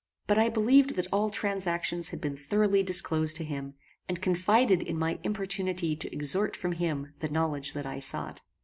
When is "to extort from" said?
5.95-6.71